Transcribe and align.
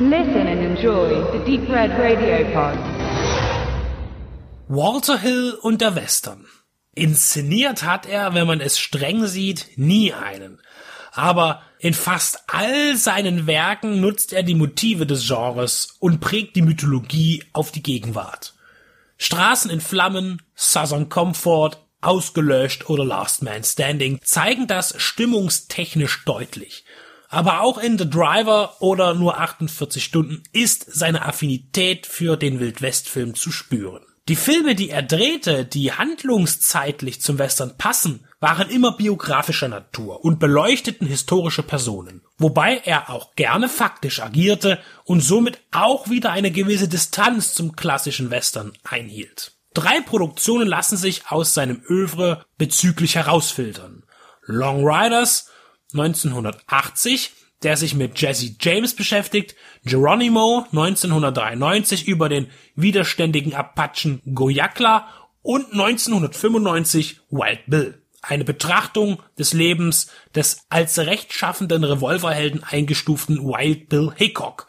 Listen 0.00 0.48
and 0.48 0.60
enjoy 0.60 1.22
the 1.30 1.38
Deep 1.44 1.68
Red 1.68 1.92
Radio 1.96 2.44
Pod. 2.52 2.76
Walter 4.66 5.16
Hill 5.16 5.56
und 5.62 5.80
der 5.80 5.94
Western. 5.94 6.46
Inszeniert 6.96 7.84
hat 7.84 8.04
er, 8.04 8.34
wenn 8.34 8.48
man 8.48 8.60
es 8.60 8.76
streng 8.76 9.28
sieht, 9.28 9.68
nie 9.76 10.12
einen. 10.12 10.60
Aber 11.12 11.62
in 11.78 11.94
fast 11.94 12.42
all 12.48 12.96
seinen 12.96 13.46
Werken 13.46 14.00
nutzt 14.00 14.32
er 14.32 14.42
die 14.42 14.56
Motive 14.56 15.06
des 15.06 15.28
Genres 15.28 15.94
und 16.00 16.18
prägt 16.18 16.56
die 16.56 16.62
Mythologie 16.62 17.44
auf 17.52 17.70
die 17.70 17.82
Gegenwart. 17.84 18.54
Straßen 19.18 19.70
in 19.70 19.80
Flammen, 19.80 20.42
Southern 20.56 21.08
Comfort, 21.08 21.78
Ausgelöscht 22.00 22.90
oder 22.90 23.04
Last 23.04 23.44
Man 23.44 23.62
Standing 23.62 24.18
zeigen 24.24 24.66
das 24.66 24.92
stimmungstechnisch 25.00 26.24
deutlich. 26.24 26.84
Aber 27.34 27.62
auch 27.62 27.78
in 27.78 27.98
The 27.98 28.08
Driver 28.08 28.80
oder 28.80 29.12
nur 29.12 29.38
48 29.38 30.04
Stunden 30.04 30.44
ist 30.52 30.86
seine 30.88 31.24
Affinität 31.24 32.06
für 32.06 32.36
den 32.36 32.60
Wildwestfilm 32.60 33.34
zu 33.34 33.50
spüren. 33.50 34.04
Die 34.28 34.36
Filme, 34.36 34.76
die 34.76 34.88
er 34.88 35.02
drehte, 35.02 35.64
die 35.64 35.90
handlungszeitlich 35.90 37.20
zum 37.20 37.40
Western 37.40 37.76
passen, 37.76 38.24
waren 38.38 38.70
immer 38.70 38.96
biografischer 38.96 39.66
Natur 39.66 40.24
und 40.24 40.38
beleuchteten 40.38 41.08
historische 41.08 41.64
Personen, 41.64 42.22
wobei 42.38 42.80
er 42.84 43.10
auch 43.10 43.34
gerne 43.34 43.68
faktisch 43.68 44.20
agierte 44.20 44.78
und 45.02 45.20
somit 45.20 45.58
auch 45.72 46.08
wieder 46.08 46.30
eine 46.30 46.52
gewisse 46.52 46.86
Distanz 46.86 47.52
zum 47.52 47.74
klassischen 47.74 48.30
Western 48.30 48.72
einhielt. 48.84 49.56
Drei 49.74 50.00
Produktionen 50.02 50.68
lassen 50.68 50.96
sich 50.96 51.32
aus 51.32 51.52
seinem 51.52 51.82
Övre 51.90 52.44
bezüglich 52.58 53.16
herausfiltern. 53.16 54.04
Long 54.46 54.86
Riders 54.86 55.50
1980 55.94 57.32
der 57.64 57.76
sich 57.76 57.94
mit 57.94 58.20
Jesse 58.20 58.54
James 58.60 58.94
beschäftigt, 58.94 59.56
Geronimo 59.84 60.66
1993 60.70 62.06
über 62.06 62.28
den 62.28 62.48
widerständigen 62.76 63.54
Apachen 63.54 64.20
Goyakla 64.32 65.08
und 65.42 65.72
1995 65.72 67.20
Wild 67.30 67.60
Bill. 67.66 68.00
Eine 68.22 68.44
Betrachtung 68.44 69.22
des 69.38 69.52
Lebens 69.52 70.08
des 70.34 70.64
als 70.70 70.98
rechtschaffenden 70.98 71.84
Revolverhelden 71.84 72.62
eingestuften 72.64 73.44
Wild 73.44 73.88
Bill 73.88 74.12
Hickok, 74.14 74.66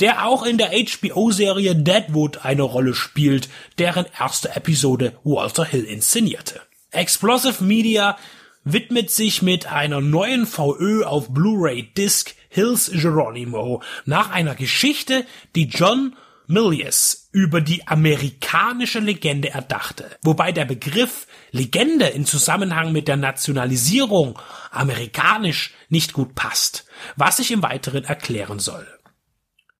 der 0.00 0.26
auch 0.26 0.44
in 0.44 0.58
der 0.58 0.70
HBO-Serie 0.70 1.76
Deadwood 1.76 2.44
eine 2.44 2.62
Rolle 2.62 2.94
spielt, 2.94 3.48
deren 3.78 4.06
erste 4.18 4.54
Episode 4.54 5.18
Walter 5.22 5.64
Hill 5.64 5.84
inszenierte. 5.84 6.60
Explosive 6.90 7.62
Media 7.62 8.16
widmet 8.64 9.10
sich 9.10 9.42
mit 9.42 9.66
einer 9.66 10.00
neuen 10.00 10.46
VÖ 10.46 11.04
auf 11.04 11.32
Blu-ray 11.32 11.92
Disc 11.94 12.34
Hills 12.48 12.90
Geronimo 12.92 13.82
nach 14.04 14.30
einer 14.30 14.54
Geschichte, 14.54 15.26
die 15.54 15.68
John 15.68 16.16
Milius 16.46 17.28
über 17.32 17.60
die 17.60 17.86
amerikanische 17.86 19.00
Legende 19.00 19.50
erdachte, 19.50 20.18
wobei 20.22 20.52
der 20.52 20.64
Begriff 20.64 21.26
Legende 21.52 22.06
in 22.06 22.26
Zusammenhang 22.26 22.92
mit 22.92 23.08
der 23.08 23.16
Nationalisierung 23.16 24.38
amerikanisch 24.70 25.72
nicht 25.88 26.12
gut 26.12 26.34
passt, 26.34 26.84
was 27.16 27.38
ich 27.38 27.50
im 27.50 27.62
Weiteren 27.62 28.04
erklären 28.04 28.58
soll. 28.58 28.86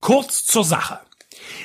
Kurz 0.00 0.44
zur 0.44 0.64
Sache. 0.64 1.00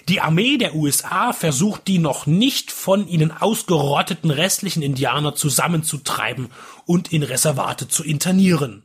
Die 0.07 0.21
Armee 0.21 0.57
der 0.57 0.75
USA 0.75 1.33
versucht 1.33 1.87
die 1.87 1.99
noch 1.99 2.25
nicht 2.25 2.71
von 2.71 3.07
ihnen 3.07 3.31
ausgerotteten 3.31 4.31
restlichen 4.31 4.81
Indianer 4.81 5.35
zusammenzutreiben 5.35 6.49
und 6.85 7.13
in 7.13 7.23
Reservate 7.23 7.87
zu 7.87 8.03
internieren. 8.03 8.83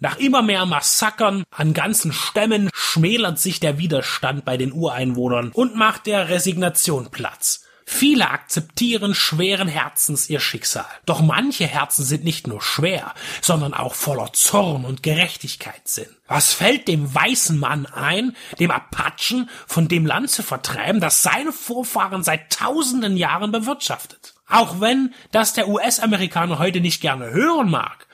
Nach 0.00 0.18
immer 0.18 0.42
mehr 0.42 0.64
Massakern 0.64 1.44
an 1.50 1.74
ganzen 1.74 2.12
Stämmen 2.12 2.70
schmälert 2.72 3.38
sich 3.38 3.58
der 3.58 3.78
Widerstand 3.78 4.44
bei 4.44 4.56
den 4.56 4.72
Ureinwohnern 4.72 5.50
und 5.52 5.74
macht 5.74 6.06
der 6.06 6.28
Resignation 6.28 7.10
Platz. 7.10 7.67
Viele 7.90 8.28
akzeptieren 8.28 9.14
schweren 9.14 9.66
Herzens 9.66 10.28
ihr 10.28 10.40
Schicksal. 10.40 10.84
Doch 11.06 11.22
manche 11.22 11.66
Herzen 11.66 12.04
sind 12.04 12.22
nicht 12.22 12.46
nur 12.46 12.60
schwer, 12.60 13.14
sondern 13.40 13.72
auch 13.72 13.94
voller 13.94 14.30
Zorn 14.34 14.84
und 14.84 15.02
Gerechtigkeitssinn. 15.02 16.14
Was 16.26 16.52
fällt 16.52 16.86
dem 16.86 17.12
weißen 17.14 17.58
Mann 17.58 17.86
ein, 17.86 18.36
dem 18.60 18.70
Apachen 18.70 19.48
von 19.66 19.88
dem 19.88 20.04
Land 20.04 20.30
zu 20.30 20.42
vertreiben, 20.42 21.00
das 21.00 21.22
seine 21.22 21.50
Vorfahren 21.50 22.22
seit 22.22 22.52
tausenden 22.52 23.16
Jahren 23.16 23.52
bewirtschaftet? 23.52 24.34
Auch 24.46 24.82
wenn 24.82 25.14
das 25.32 25.54
der 25.54 25.66
US-Amerikaner 25.68 26.58
heute 26.58 26.82
nicht 26.82 27.00
gerne 27.00 27.30
hören 27.30 27.70
mag, 27.70 28.06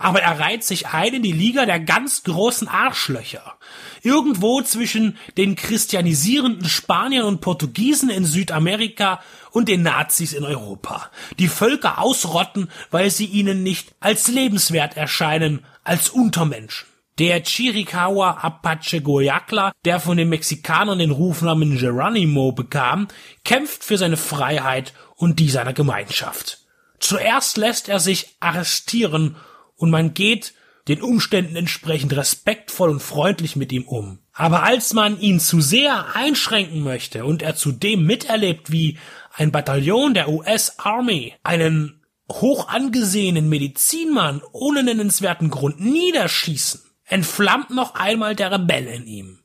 aber 0.00 0.22
er 0.22 0.40
reiht 0.40 0.64
sich 0.64 0.88
ein 0.88 1.14
in 1.14 1.22
die 1.22 1.30
Liga 1.30 1.66
der 1.66 1.78
ganz 1.78 2.22
großen 2.24 2.66
Arschlöcher. 2.66 3.54
Irgendwo 4.02 4.62
zwischen 4.62 5.18
den 5.36 5.56
christianisierenden 5.56 6.68
Spaniern 6.68 7.26
und 7.26 7.42
Portugiesen 7.42 8.08
in 8.08 8.24
Südamerika 8.24 9.20
und 9.52 9.68
den 9.68 9.82
Nazis 9.82 10.32
in 10.32 10.42
Europa, 10.42 11.10
die 11.38 11.48
Völker 11.48 11.98
ausrotten, 11.98 12.70
weil 12.90 13.10
sie 13.10 13.26
ihnen 13.26 13.62
nicht 13.62 13.94
als 14.00 14.28
lebenswert 14.28 14.96
erscheinen, 14.96 15.66
als 15.84 16.08
Untermenschen. 16.08 16.88
Der 17.18 17.44
Chiricahua 17.44 18.38
Apache 18.42 19.02
Goyacla, 19.02 19.72
der 19.84 20.00
von 20.00 20.16
den 20.16 20.30
Mexikanern 20.30 20.98
den 20.98 21.10
Rufnamen 21.10 21.76
Geronimo 21.76 22.52
bekam, 22.52 23.08
kämpft 23.44 23.84
für 23.84 23.98
seine 23.98 24.16
Freiheit 24.16 24.94
und 25.16 25.38
die 25.38 25.50
seiner 25.50 25.74
Gemeinschaft. 25.74 26.60
Zuerst 27.00 27.58
lässt 27.58 27.90
er 27.90 28.00
sich 28.00 28.36
arrestieren 28.40 29.36
und 29.80 29.90
man 29.90 30.14
geht 30.14 30.52
den 30.88 31.02
Umständen 31.02 31.56
entsprechend 31.56 32.14
respektvoll 32.14 32.90
und 32.90 33.00
freundlich 33.00 33.56
mit 33.56 33.72
ihm 33.72 33.84
um. 33.84 34.18
Aber 34.32 34.62
als 34.62 34.92
man 34.92 35.20
ihn 35.20 35.40
zu 35.40 35.60
sehr 35.60 36.14
einschränken 36.14 36.82
möchte 36.82 37.24
und 37.24 37.42
er 37.42 37.56
zudem 37.56 38.04
miterlebt, 38.04 38.70
wie 38.70 38.98
ein 39.32 39.52
Bataillon 39.52 40.14
der 40.14 40.28
US 40.28 40.78
Army 40.78 41.34
einen 41.42 42.02
hoch 42.30 42.68
angesehenen 42.68 43.48
Medizinmann 43.48 44.42
ohne 44.52 44.82
nennenswerten 44.82 45.50
Grund 45.50 45.80
niederschießen, 45.80 46.82
entflammt 47.04 47.70
noch 47.70 47.94
einmal 47.94 48.36
der 48.36 48.52
Rebell 48.52 48.86
in 48.86 49.06
ihm. 49.06 49.38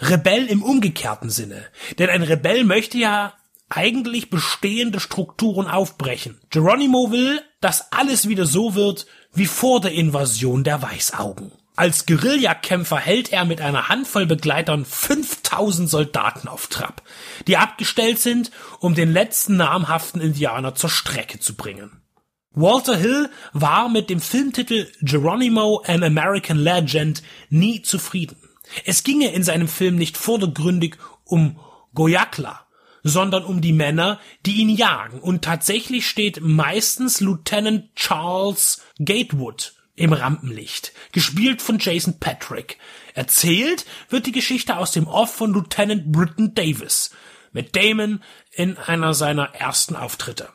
Rebell 0.00 0.46
im 0.46 0.62
umgekehrten 0.62 1.30
Sinne. 1.30 1.64
Denn 1.98 2.10
ein 2.10 2.22
Rebell 2.22 2.64
möchte 2.64 2.98
ja 2.98 3.34
eigentlich 3.68 4.30
bestehende 4.30 5.00
Strukturen 5.00 5.66
aufbrechen. 5.66 6.40
Geronimo 6.50 7.10
will, 7.10 7.40
dass 7.60 7.92
alles 7.92 8.28
wieder 8.28 8.46
so 8.46 8.74
wird, 8.74 9.06
wie 9.32 9.46
vor 9.46 9.80
der 9.80 9.92
Invasion 9.92 10.64
der 10.64 10.82
Weißaugen. 10.82 11.52
Als 11.76 12.06
Guerillakämpfer 12.06 12.98
hält 12.98 13.32
er 13.32 13.44
mit 13.44 13.60
einer 13.60 13.88
Handvoll 13.88 14.26
Begleitern 14.26 14.84
5000 14.84 15.88
Soldaten 15.88 16.48
auf 16.48 16.66
Trab, 16.66 17.02
die 17.46 17.56
abgestellt 17.56 18.18
sind, 18.18 18.50
um 18.80 18.96
den 18.96 19.12
letzten 19.12 19.56
namhaften 19.56 20.20
Indianer 20.20 20.74
zur 20.74 20.90
Strecke 20.90 21.38
zu 21.38 21.54
bringen. 21.54 22.02
Walter 22.50 22.96
Hill 22.96 23.30
war 23.52 23.88
mit 23.88 24.10
dem 24.10 24.20
Filmtitel 24.20 24.88
Geronimo 25.02 25.82
an 25.86 26.02
American 26.02 26.58
Legend 26.58 27.22
nie 27.48 27.82
zufrieden. 27.82 28.36
Es 28.84 29.04
ginge 29.04 29.32
in 29.32 29.44
seinem 29.44 29.68
Film 29.68 29.94
nicht 29.94 30.16
vordergründig 30.16 30.96
um 31.22 31.60
Goyakla, 31.94 32.66
sondern 33.02 33.44
um 33.44 33.60
die 33.60 33.72
Männer, 33.72 34.20
die 34.44 34.56
ihn 34.56 34.70
jagen. 34.70 35.20
Und 35.20 35.42
tatsächlich 35.42 36.06
steht 36.06 36.40
meistens 36.40 37.20
Lieutenant 37.20 37.94
Charles 37.94 38.82
Gatewood 38.98 39.74
im 39.94 40.12
Rampenlicht, 40.12 40.92
gespielt 41.12 41.60
von 41.60 41.78
Jason 41.78 42.18
Patrick. 42.20 42.78
Erzählt 43.14 43.84
wird 44.08 44.26
die 44.26 44.32
Geschichte 44.32 44.76
aus 44.76 44.92
dem 44.92 45.06
Off 45.06 45.34
von 45.34 45.52
Lieutenant 45.52 46.12
Britton 46.12 46.54
Davis, 46.54 47.10
mit 47.52 47.74
Damon 47.74 48.22
in 48.52 48.76
einer 48.78 49.14
seiner 49.14 49.54
ersten 49.54 49.96
Auftritte. 49.96 50.50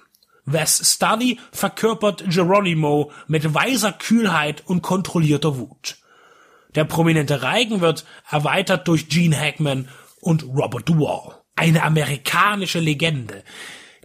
Wes 0.45 0.93
Study 0.93 1.39
verkörpert 1.51 2.23
Geronimo 2.27 3.11
mit 3.27 3.53
weiser 3.53 3.93
Kühlheit 3.93 4.63
und 4.65 4.81
kontrollierter 4.81 5.57
Wut. 5.57 5.97
Der 6.75 6.85
prominente 6.85 7.41
Reigen 7.41 7.81
wird 7.81 8.05
erweitert 8.29 8.87
durch 8.87 9.07
Gene 9.07 9.39
Hackman 9.39 9.87
und 10.19 10.43
Robert 10.43 10.87
Duvall 10.87 11.42
eine 11.55 11.83
amerikanische 11.83 12.79
Legende. 12.79 13.43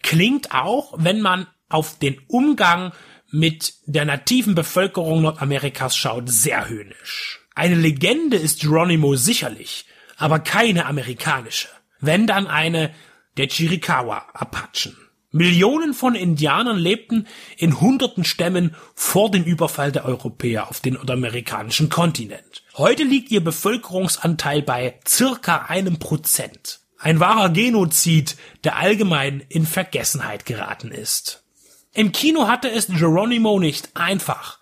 Klingt 0.02 0.52
auch, 0.52 0.94
wenn 0.98 1.20
man 1.20 1.46
auf 1.68 1.98
den 1.98 2.20
Umgang 2.28 2.92
mit 3.30 3.74
der 3.86 4.04
nativen 4.04 4.54
Bevölkerung 4.54 5.22
Nordamerikas 5.22 5.96
schaut, 5.96 6.30
sehr 6.30 6.68
höhnisch. 6.68 7.40
Eine 7.54 7.74
Legende 7.74 8.36
ist 8.36 8.60
Geronimo 8.60 9.16
sicherlich, 9.16 9.84
aber 10.16 10.38
keine 10.38 10.86
amerikanische. 10.86 11.68
Wenn 12.00 12.26
dann 12.26 12.46
eine 12.46 12.94
der 13.36 13.48
Chiricahua 13.48 14.26
Apachen. 14.32 14.96
Millionen 15.30 15.92
von 15.92 16.14
Indianern 16.14 16.78
lebten 16.78 17.26
in 17.58 17.80
hunderten 17.80 18.24
Stämmen 18.24 18.74
vor 18.94 19.30
dem 19.30 19.44
Überfall 19.44 19.92
der 19.92 20.06
Europäer 20.06 20.70
auf 20.70 20.80
den 20.80 20.94
nordamerikanischen 20.94 21.90
Kontinent. 21.90 22.64
Heute 22.78 23.02
liegt 23.02 23.30
ihr 23.30 23.44
Bevölkerungsanteil 23.44 24.62
bei 24.62 24.98
circa 25.06 25.66
einem 25.68 25.98
Prozent. 25.98 26.80
Ein 26.98 27.20
wahrer 27.20 27.50
Genozid, 27.50 28.36
der 28.64 28.76
allgemein 28.76 29.44
in 29.48 29.66
Vergessenheit 29.66 30.46
geraten 30.46 30.90
ist. 30.90 31.44
Im 31.92 32.12
Kino 32.12 32.48
hatte 32.48 32.70
es 32.70 32.88
Geronimo 32.88 33.58
nicht 33.60 33.96
einfach. 33.96 34.57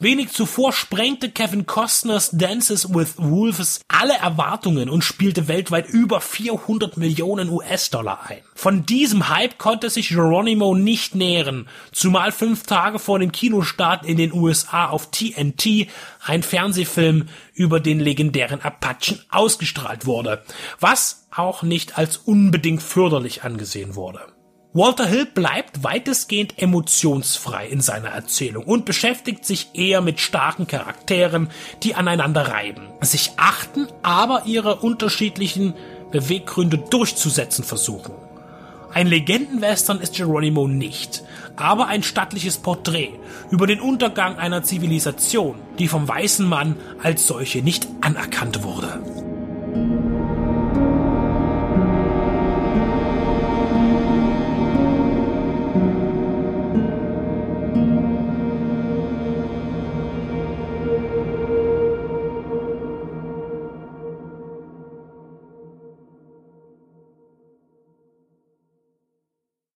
Wenig 0.00 0.30
zuvor 0.30 0.72
sprengte 0.72 1.28
Kevin 1.28 1.66
Costners 1.66 2.30
Dances 2.30 2.94
with 2.94 3.14
Wolves 3.16 3.80
alle 3.88 4.14
Erwartungen 4.14 4.88
und 4.88 5.02
spielte 5.02 5.48
weltweit 5.48 5.88
über 5.88 6.20
400 6.20 6.96
Millionen 6.96 7.50
US-Dollar 7.50 8.20
ein. 8.28 8.38
Von 8.54 8.86
diesem 8.86 9.28
Hype 9.28 9.58
konnte 9.58 9.90
sich 9.90 10.10
Geronimo 10.10 10.76
nicht 10.76 11.16
nähren, 11.16 11.68
zumal 11.90 12.30
fünf 12.30 12.62
Tage 12.62 13.00
vor 13.00 13.18
dem 13.18 13.32
Kinostart 13.32 14.06
in 14.06 14.16
den 14.16 14.32
USA 14.32 14.86
auf 14.86 15.10
TNT 15.10 15.88
ein 16.24 16.44
Fernsehfilm 16.44 17.26
über 17.52 17.80
den 17.80 17.98
legendären 17.98 18.60
Apachen 18.60 19.20
ausgestrahlt 19.30 20.06
wurde, 20.06 20.44
was 20.78 21.26
auch 21.34 21.64
nicht 21.64 21.98
als 21.98 22.18
unbedingt 22.18 22.84
förderlich 22.84 23.42
angesehen 23.42 23.96
wurde. 23.96 24.20
Walter 24.74 25.06
Hill 25.06 25.24
bleibt 25.24 25.82
weitestgehend 25.82 26.58
emotionsfrei 26.58 27.66
in 27.68 27.80
seiner 27.80 28.08
Erzählung 28.08 28.64
und 28.64 28.84
beschäftigt 28.84 29.46
sich 29.46 29.70
eher 29.72 30.02
mit 30.02 30.20
starken 30.20 30.66
Charakteren, 30.66 31.48
die 31.82 31.94
aneinander 31.94 32.48
reiben, 32.48 32.82
sich 33.00 33.32
achten, 33.38 33.88
aber 34.02 34.42
ihre 34.44 34.76
unterschiedlichen 34.76 35.72
Beweggründe 36.10 36.76
durchzusetzen 36.76 37.64
versuchen. 37.64 38.12
Ein 38.92 39.06
Legendenwestern 39.06 40.00
ist 40.00 40.16
Geronimo 40.16 40.68
nicht, 40.68 41.24
aber 41.56 41.86
ein 41.86 42.02
stattliches 42.02 42.58
Porträt 42.58 43.12
über 43.50 43.66
den 43.66 43.80
Untergang 43.80 44.36
einer 44.36 44.62
Zivilisation, 44.64 45.56
die 45.78 45.88
vom 45.88 46.06
weißen 46.06 46.46
Mann 46.46 46.76
als 47.02 47.26
solche 47.26 47.62
nicht 47.62 47.88
anerkannt 48.02 48.62
wurde. 48.62 49.00